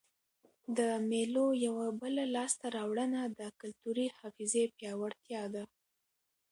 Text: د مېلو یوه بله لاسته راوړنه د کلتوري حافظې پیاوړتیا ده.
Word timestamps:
د 0.77 0.79
مېلو 1.09 1.45
یوه 1.67 1.87
بله 2.01 2.23
لاسته 2.35 2.65
راوړنه 2.77 3.21
د 3.39 3.41
کلتوري 3.59 4.07
حافظې 4.17 4.63
پیاوړتیا 4.77 5.43
ده. 5.53 5.63